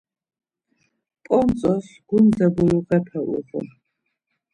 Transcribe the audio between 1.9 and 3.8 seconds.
gunze buyuğepe uğun.